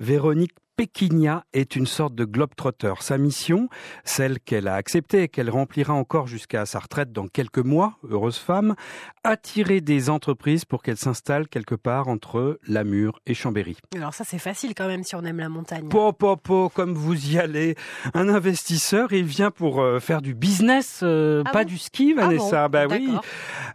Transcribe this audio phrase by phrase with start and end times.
[0.00, 2.94] Véronique Péquinia est une sorte de globe-trotter.
[3.00, 3.68] Sa mission,
[4.04, 8.38] celle qu'elle a acceptée et qu'elle remplira encore jusqu'à sa retraite dans quelques mois, heureuse
[8.38, 8.74] femme,
[9.22, 13.76] attirer des entreprises pour qu'elles s'installent quelque part entre Lamur et Chambéry.
[13.94, 15.88] Alors ça c'est facile quand même si on aime la montagne.
[15.88, 17.76] Po, po, po, comme vous y allez.
[18.12, 22.14] Un investisseur, il vient pour euh, faire du business, euh, Ah pas bon du ski,
[22.18, 22.68] Ah Vanessa.
[22.68, 23.14] bon bah oui.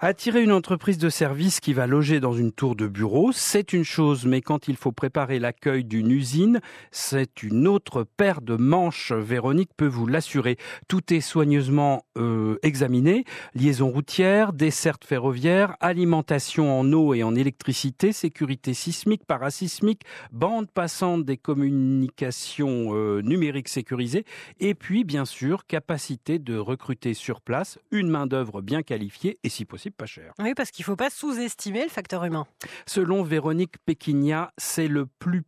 [0.02, 3.84] Attirer une entreprise de service qui va loger dans une tour de bureau, c'est une
[3.86, 6.60] chose, mais quand il faut préparer l'accueil d'une usine,
[6.92, 9.12] c'est une autre paire de manches.
[9.12, 10.58] Véronique peut vous l'assurer.
[10.88, 13.26] Tout est soigneusement euh, examiné.
[13.54, 21.26] Liaison routière, desserte ferroviaire, alimentation en eau et en électricité, sécurité sismique, parasismique, bande passante
[21.26, 24.26] des communications euh, numériques sécurisées,
[24.60, 29.50] et puis bien sûr capacité de recruter sur place une main d'œuvre bien qualifiée et
[29.50, 30.34] si possible pas chère.
[30.40, 32.46] Oui parce qu'il ne faut pas sous-estimer le facteur humain.
[32.86, 35.44] Selon Véronique Péquinia, c'est le plus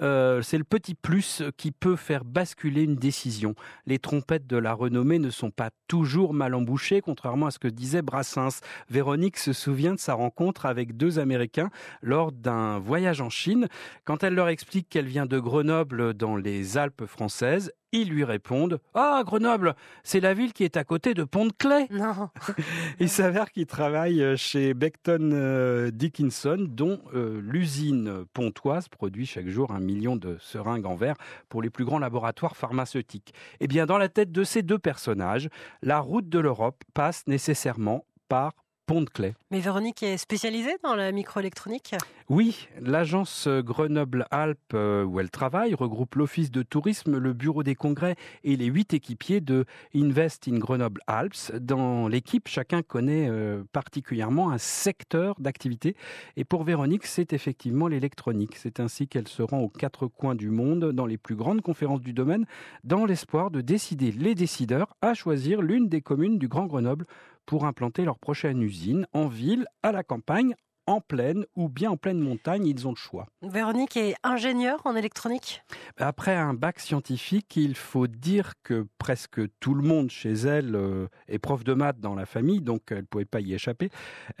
[0.00, 3.54] euh, c'est le petit plus qui peut faire basculer une décision.
[3.86, 7.68] Les trompettes de la renommée ne sont pas toujours mal embouchées, contrairement à ce que
[7.68, 8.60] disait Brassens.
[8.88, 11.70] Véronique se souvient de sa rencontre avec deux Américains
[12.02, 13.68] lors d'un voyage en Chine.
[14.04, 18.80] Quand elle leur explique qu'elle vient de Grenoble dans les Alpes françaises, ils lui répondent
[18.94, 21.88] Ah, Grenoble, c'est la ville qui est à côté de Pont-de-Clay.
[21.90, 22.30] Non.
[23.00, 29.72] Il s'avère qu'il travaille chez Beckton euh, Dickinson, dont euh, l'usine pontoise produit chaque jour
[29.72, 31.16] un million de seringues en verre
[31.48, 33.34] pour les plus grands laboratoires pharmaceutiques.
[33.60, 35.48] Eh bien, dans la tête de ces deux personnages,
[35.82, 38.52] la route de l'Europe passe nécessairement par
[38.90, 39.34] Pont-de-Clay.
[39.52, 41.94] Mais Véronique est spécialisée dans la microélectronique?
[42.28, 48.16] Oui, l'agence Grenoble-Alpes euh, où elle travaille regroupe l'office de tourisme, le bureau des congrès
[48.42, 51.52] et les huit équipiers de Invest in Grenoble-Alpes.
[51.60, 55.94] Dans l'équipe, chacun connaît euh, particulièrement un secteur d'activité.
[56.36, 58.56] Et pour Véronique, c'est effectivement l'électronique.
[58.56, 62.00] C'est ainsi qu'elle se rend aux quatre coins du monde dans les plus grandes conférences
[62.00, 62.44] du domaine,
[62.82, 67.06] dans l'espoir de décider les décideurs à choisir l'une des communes du Grand Grenoble
[67.46, 70.54] pour implanter leur prochaine usine en ville, à la campagne,
[70.90, 73.26] en plaine ou bien en pleine montagne, ils ont le choix.
[73.42, 75.62] Véronique est ingénieure en électronique?
[75.96, 81.06] Après un bac scientifique, il faut dire que presque tout le monde chez elle euh,
[81.28, 83.90] est prof de maths dans la famille, donc elle ne pouvait pas y échapper.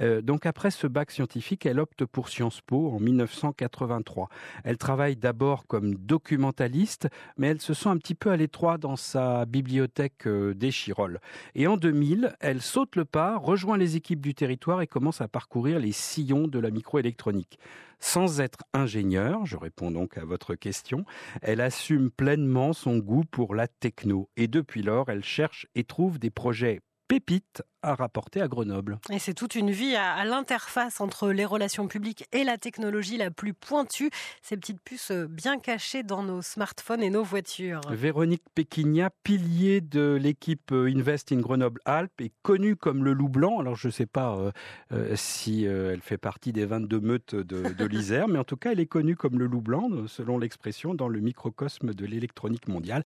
[0.00, 4.28] Euh, donc après ce bac scientifique, elle opte pour Sciences Po en 1983.
[4.64, 8.96] Elle travaille d'abord comme documentaliste, mais elle se sent un petit peu à l'étroit dans
[8.96, 11.20] sa bibliothèque euh, des Chirolles.
[11.54, 15.28] Et en 2000, elle saute le pas, rejoint les équipes du territoire et commence à
[15.28, 17.58] parcourir les sillons de la microélectronique.
[17.98, 21.04] Sans être ingénieure, je réponds donc à votre question,
[21.42, 24.30] elle assume pleinement son goût pour la techno.
[24.36, 29.00] Et depuis lors, elle cherche et trouve des projets pépites à rapporter à Grenoble.
[29.10, 33.16] Et c'est toute une vie à, à l'interface entre les relations publiques et la technologie
[33.16, 34.10] la plus pointue,
[34.42, 37.80] ces petites puces euh, bien cachées dans nos smartphones et nos voitures.
[37.90, 43.58] Véronique Péquinia, pilier de l'équipe euh, Invest in Grenoble-Alpes, est connue comme le loup blanc.
[43.58, 44.52] Alors je ne sais pas euh,
[44.92, 48.56] euh, si euh, elle fait partie des 22 meutes de, de l'Isère, mais en tout
[48.56, 52.68] cas elle est connue comme le loup blanc, selon l'expression, dans le microcosme de l'électronique
[52.68, 52.98] mondiale.